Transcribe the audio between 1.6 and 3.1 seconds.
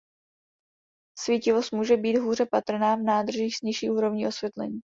může být hůře patrná v